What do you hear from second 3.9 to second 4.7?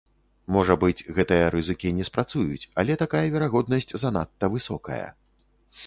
занадта